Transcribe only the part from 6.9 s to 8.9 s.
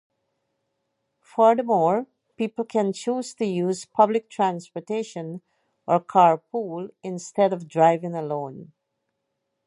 instead of driving alone.